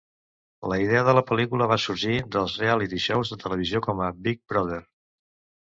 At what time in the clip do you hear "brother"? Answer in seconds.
4.55-4.85